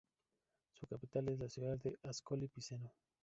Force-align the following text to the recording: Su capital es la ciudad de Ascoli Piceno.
Su 0.73 0.87
capital 0.87 1.29
es 1.29 1.37
la 1.39 1.47
ciudad 1.47 1.77
de 1.77 1.95
Ascoli 2.01 2.47
Piceno. 2.47 2.91